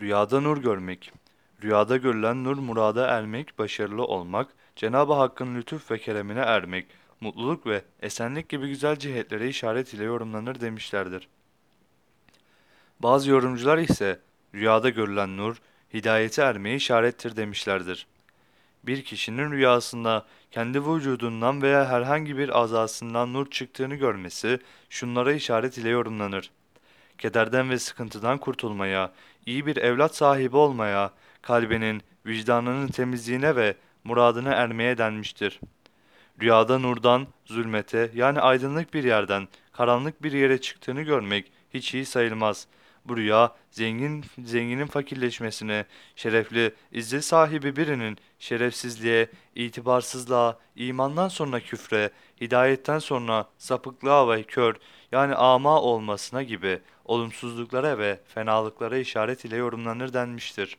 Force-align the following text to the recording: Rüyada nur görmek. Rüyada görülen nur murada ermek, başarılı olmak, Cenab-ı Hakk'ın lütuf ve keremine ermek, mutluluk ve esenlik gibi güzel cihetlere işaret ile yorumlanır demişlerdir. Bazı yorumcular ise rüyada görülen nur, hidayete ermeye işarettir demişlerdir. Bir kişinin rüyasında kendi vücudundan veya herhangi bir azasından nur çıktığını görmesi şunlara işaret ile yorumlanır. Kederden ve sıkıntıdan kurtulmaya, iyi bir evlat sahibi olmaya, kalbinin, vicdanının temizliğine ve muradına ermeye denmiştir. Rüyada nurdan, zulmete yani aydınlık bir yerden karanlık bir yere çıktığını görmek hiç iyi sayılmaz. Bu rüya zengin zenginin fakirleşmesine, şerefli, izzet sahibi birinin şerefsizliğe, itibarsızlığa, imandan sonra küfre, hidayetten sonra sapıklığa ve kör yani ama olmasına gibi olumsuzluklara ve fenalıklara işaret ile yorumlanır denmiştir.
Rüyada 0.00 0.40
nur 0.40 0.58
görmek. 0.58 1.12
Rüyada 1.62 1.96
görülen 1.96 2.44
nur 2.44 2.56
murada 2.56 3.06
ermek, 3.06 3.58
başarılı 3.58 4.04
olmak, 4.04 4.48
Cenab-ı 4.76 5.12
Hakk'ın 5.12 5.54
lütuf 5.54 5.90
ve 5.90 5.98
keremine 5.98 6.40
ermek, 6.40 6.86
mutluluk 7.20 7.66
ve 7.66 7.82
esenlik 8.02 8.48
gibi 8.48 8.68
güzel 8.68 8.96
cihetlere 8.96 9.48
işaret 9.48 9.94
ile 9.94 10.04
yorumlanır 10.04 10.60
demişlerdir. 10.60 11.28
Bazı 13.00 13.30
yorumcular 13.30 13.78
ise 13.78 14.20
rüyada 14.54 14.88
görülen 14.88 15.36
nur, 15.36 15.56
hidayete 15.94 16.42
ermeye 16.42 16.76
işarettir 16.76 17.36
demişlerdir. 17.36 18.06
Bir 18.84 19.04
kişinin 19.04 19.50
rüyasında 19.50 20.26
kendi 20.50 20.86
vücudundan 20.86 21.62
veya 21.62 21.88
herhangi 21.88 22.38
bir 22.38 22.60
azasından 22.60 23.32
nur 23.32 23.50
çıktığını 23.50 23.94
görmesi 23.94 24.58
şunlara 24.90 25.32
işaret 25.32 25.78
ile 25.78 25.88
yorumlanır. 25.88 26.50
Kederden 27.18 27.70
ve 27.70 27.78
sıkıntıdan 27.78 28.38
kurtulmaya, 28.38 29.12
iyi 29.46 29.66
bir 29.66 29.76
evlat 29.76 30.16
sahibi 30.16 30.56
olmaya, 30.56 31.10
kalbinin, 31.42 32.02
vicdanının 32.26 32.88
temizliğine 32.88 33.56
ve 33.56 33.74
muradına 34.04 34.52
ermeye 34.52 34.98
denmiştir. 34.98 35.60
Rüyada 36.42 36.78
nurdan, 36.78 37.26
zulmete 37.44 38.10
yani 38.14 38.40
aydınlık 38.40 38.94
bir 38.94 39.04
yerden 39.04 39.48
karanlık 39.72 40.22
bir 40.22 40.32
yere 40.32 40.60
çıktığını 40.60 41.02
görmek 41.02 41.52
hiç 41.74 41.94
iyi 41.94 42.06
sayılmaz. 42.06 42.66
Bu 43.04 43.16
rüya 43.16 43.54
zengin 43.70 44.24
zenginin 44.44 44.86
fakirleşmesine, 44.86 45.86
şerefli, 46.16 46.74
izzet 46.92 47.24
sahibi 47.24 47.76
birinin 47.76 48.18
şerefsizliğe, 48.38 49.28
itibarsızlığa, 49.54 50.58
imandan 50.76 51.28
sonra 51.28 51.60
küfre, 51.60 52.10
hidayetten 52.40 52.98
sonra 52.98 53.48
sapıklığa 53.58 54.28
ve 54.28 54.42
kör 54.42 54.76
yani 55.12 55.34
ama 55.34 55.80
olmasına 55.82 56.42
gibi 56.42 56.80
olumsuzluklara 57.04 57.98
ve 57.98 58.20
fenalıklara 58.34 58.98
işaret 58.98 59.44
ile 59.44 59.56
yorumlanır 59.56 60.12
denmiştir. 60.12 60.76